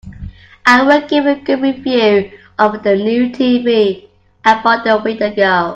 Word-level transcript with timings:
I 0.65 0.81
would 0.81 1.07
give 1.11 1.27
a 1.27 1.35
good 1.39 1.61
review 1.61 2.31
of 2.57 2.81
the 2.81 2.95
new 2.95 3.29
TV 3.29 4.09
I 4.43 4.63
bought 4.63 4.87
a 4.87 4.97
week 4.97 5.21
ago. 5.21 5.61